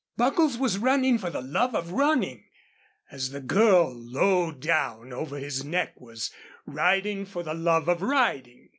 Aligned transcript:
Buckles 0.17 0.57
was 0.57 0.79
running 0.79 1.19
for 1.19 1.29
the 1.29 1.43
love 1.43 1.75
of 1.75 1.91
running, 1.91 2.43
as 3.11 3.29
the 3.29 3.39
girl 3.39 3.93
low 3.95 4.51
down 4.51 5.13
over 5.13 5.37
his 5.37 5.63
neck 5.63 6.01
was 6.01 6.31
riding 6.65 7.23
for 7.23 7.43
the 7.43 7.53
love 7.53 7.87
of 7.87 8.01
riding. 8.01 8.69